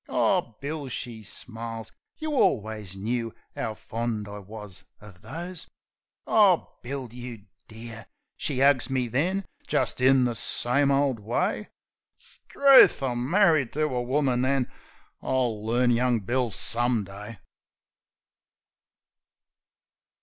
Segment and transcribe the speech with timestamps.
[0.09, 5.67] "Oh, Bill!" she smiles, "You alwus knoo 'ovv fond I wus uv those!
[6.25, 7.09] Oh, Bill!
[7.13, 11.69] You dear\" She 'ugs me then, jist in the same ole way.
[12.15, 13.03] 'Struth!
[13.03, 14.71] I'm marri'd to a woman, an'...
[15.21, 17.37] I'll learn young Bill some day!